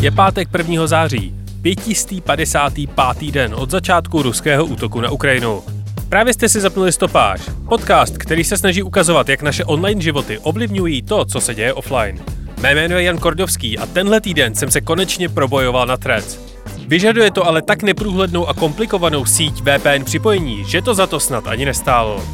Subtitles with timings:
[0.00, 0.86] Je pátek 1.
[0.86, 3.32] září, 555.
[3.32, 5.62] den od začátku ruského útoku na Ukrajinu.
[6.08, 11.02] Právě jste si zapnuli stopáž, podcast, který se snaží ukazovat, jak naše online životy ovlivňují
[11.02, 12.20] to, co se děje offline.
[12.60, 16.38] Mé jméno je Jan Kordovský a tenhle týden jsem se konečně probojoval na Threads.
[16.86, 21.46] Vyžaduje to ale tak neprůhlednou a komplikovanou síť VPN připojení, že to za to snad
[21.46, 22.24] ani nestálo.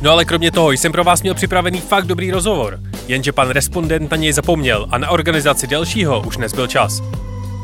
[0.00, 4.10] No ale kromě toho jsem pro vás měl připravený fakt dobrý rozhovor, jenže pan respondent
[4.10, 7.02] na něj zapomněl a na organizaci dalšího už nezbyl čas.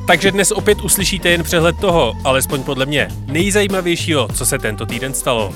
[0.07, 5.15] Takže dnes opět uslyšíte jen přehled toho, alespoň podle mě, nejzajímavějšího, co se tento týden
[5.15, 5.53] stalo.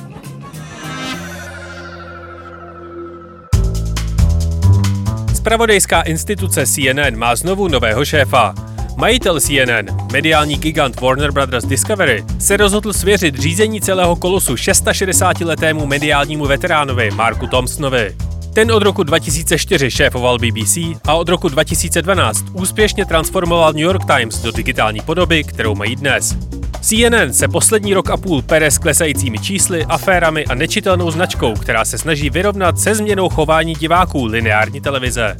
[5.34, 8.65] Spravodajská instituce CNN má znovu nového šéfa.
[8.98, 16.46] Majitel CNN, mediální gigant Warner Brothers Discovery, se rozhodl svěřit řízení celého kolosu 660-letému mediálnímu
[16.46, 18.16] veteránovi Marku Thompsonovi.
[18.54, 24.42] Ten od roku 2004 šéfoval BBC a od roku 2012 úspěšně transformoval New York Times
[24.42, 26.36] do digitální podoby, kterou mají dnes.
[26.80, 31.84] CNN se poslední rok a půl pere s klesajícími čísly, aférami a nečitelnou značkou, která
[31.84, 35.36] se snaží vyrovnat se změnou chování diváků lineární televize.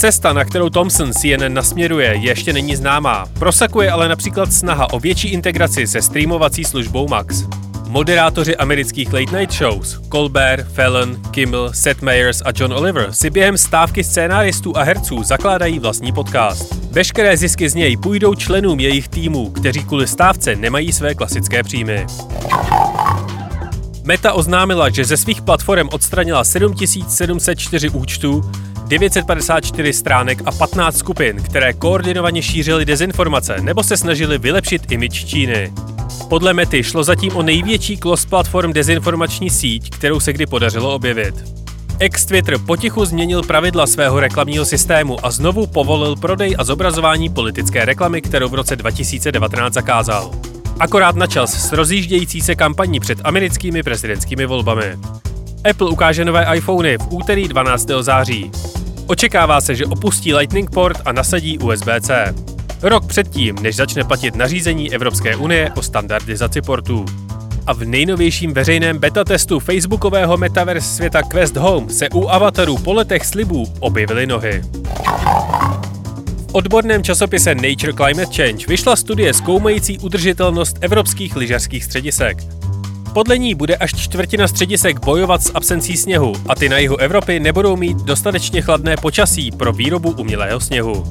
[0.00, 3.26] Cesta, na kterou Thomson CNN nasměruje, ještě není známá.
[3.38, 7.44] Prosakuje ale například snaha o větší integraci se streamovací službou Max.
[7.86, 13.58] Moderátoři amerických late night shows Colbert, Fallon, Kimmel, Seth Meyers a John Oliver si během
[13.58, 16.74] stávky scénáristů a herců zakládají vlastní podcast.
[16.90, 22.06] Veškeré zisky z něj půjdou členům jejich týmů, kteří kvůli stávce nemají své klasické příjmy.
[24.04, 28.50] Meta oznámila, že ze svých platform odstranila 7704 účtů,
[28.90, 35.72] 954 stránek a 15 skupin, které koordinovaně šířily dezinformace nebo se snažili vylepšit imič Číny.
[36.28, 41.34] Podle Mety šlo zatím o největší cross-platform dezinformační síť, kterou se kdy podařilo objevit.
[41.98, 48.22] Ex-Twitter potichu změnil pravidla svého reklamního systému a znovu povolil prodej a zobrazování politické reklamy,
[48.22, 50.30] kterou v roce 2019 zakázal.
[50.80, 54.98] Akorát na čas s rozjíždějící se kampaní před americkými prezidentskými volbami.
[55.70, 57.88] Apple ukáže nové iPhony v úterý 12.
[58.00, 58.50] září.
[59.10, 62.34] Očekává se, že opustí Lightning port a nasadí USB-C.
[62.82, 67.04] Rok předtím, než začne platit nařízení Evropské unie o standardizaci portů.
[67.66, 72.92] A v nejnovějším veřejném beta testu facebookového metaverse světa Quest Home se u avatarů po
[72.92, 74.62] letech slibů objevily nohy.
[76.36, 82.38] V odborném časopise Nature Climate Change vyšla studie zkoumající udržitelnost evropských lyžařských středisek.
[83.14, 87.40] Podle ní bude až čtvrtina středisek bojovat s absencí sněhu a ty na jihu Evropy
[87.40, 91.04] nebudou mít dostatečně chladné počasí pro výrobu umělého sněhu.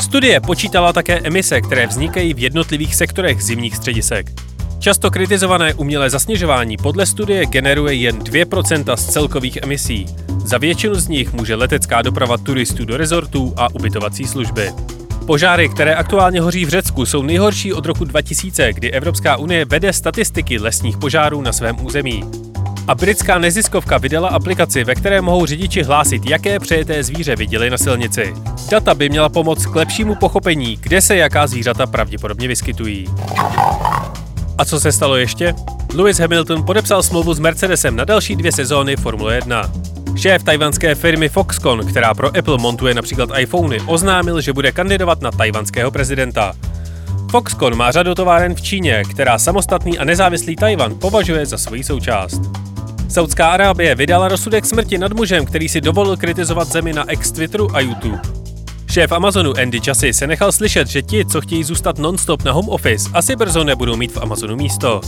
[0.00, 4.32] Studie počítala také emise, které vznikají v jednotlivých sektorech zimních středisek.
[4.78, 10.06] Často kritizované umělé zasněžování podle studie generuje jen 2% z celkových emisí.
[10.44, 14.72] Za většinu z nich může letecká doprava turistů do rezortů a ubytovací služby.
[15.30, 19.92] Požáry, které aktuálně hoří v Řecku, jsou nejhorší od roku 2000, kdy Evropská unie vede
[19.92, 22.24] statistiky lesních požárů na svém území.
[22.88, 27.78] A britská neziskovka vydala aplikaci, ve které mohou řidiči hlásit, jaké přejeté zvíře viděli na
[27.78, 28.34] silnici.
[28.70, 33.06] Data by měla pomoct k lepšímu pochopení, kde se jaká zvířata pravděpodobně vyskytují.
[34.58, 35.54] A co se stalo ještě?
[35.94, 39.72] Lewis Hamilton podepsal smlouvu s Mercedesem na další dvě sezóny Formule 1.
[40.20, 45.30] Šéf tajvanské firmy Foxconn, která pro Apple montuje například iPhony, oznámil, že bude kandidovat na
[45.30, 46.52] tajvanského prezidenta.
[47.30, 52.40] Foxconn má řadu továren v Číně, která samostatný a nezávislý Tajvan považuje za svoji součást.
[53.08, 57.80] Saudská Arábie vydala rozsudek smrti nad mužem, který si dovolil kritizovat zemi na ex-Twitteru a
[57.80, 58.20] YouTube.
[58.90, 62.68] Šéf Amazonu Andy Jassy se nechal slyšet, že ti, co chtějí zůstat non-stop na home
[62.68, 65.00] office, asi brzo nebudou mít v Amazonu místo.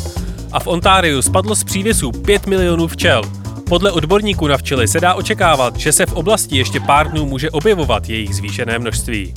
[0.52, 3.41] A v Ontáriu spadlo z přívěsů 5 milionů včel.
[3.72, 7.50] Podle odborníků na včely se dá očekávat, že se v oblasti ještě pár dnů může
[7.50, 9.34] objevovat jejich zvýšené množství.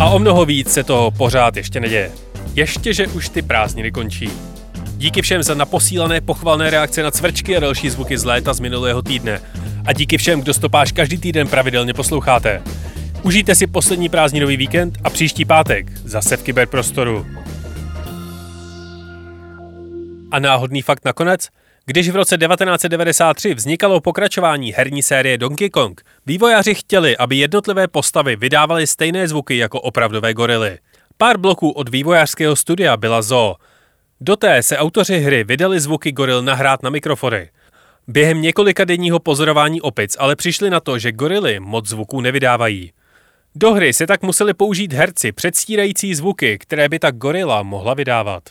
[0.00, 2.12] A o mnoho víc se toho pořád ještě neděje.
[2.54, 4.30] Ještě, že už ty prázdniny končí.
[4.96, 9.02] Díky všem za naposílané pochvalné reakce na cvrčky a další zvuky z léta z minulého
[9.02, 9.40] týdne.
[9.86, 12.62] A díky všem, kdo stopáž každý týden pravidelně posloucháte.
[13.22, 17.26] Užijte si poslední prázdninový víkend a příští pátek zase v kyberprostoru.
[20.30, 21.48] A náhodný fakt nakonec?
[21.84, 28.36] Když v roce 1993 vznikalo pokračování herní série Donkey Kong, vývojáři chtěli, aby jednotlivé postavy
[28.36, 30.78] vydávaly stejné zvuky jako opravdové gorily.
[31.16, 33.56] Pár bloků od vývojářského studia byla Zoo.
[34.20, 37.48] Do té se autoři hry vydali zvuky goril nahrát na mikrofony.
[38.08, 42.92] Během několika denního pozorování opic ale přišli na to, že gorily moc zvuků nevydávají.
[43.54, 48.42] Do hry se tak museli použít herci předstírající zvuky, které by tak gorila mohla vydávat.